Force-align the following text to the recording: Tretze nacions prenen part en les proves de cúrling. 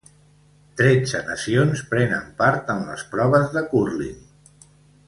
Tretze 0.79 1.21
nacions 1.27 1.83
prenen 1.91 2.33
part 2.41 2.73
en 2.77 2.83
les 2.89 3.07
proves 3.13 3.55
de 3.59 3.65
cúrling. 3.77 4.19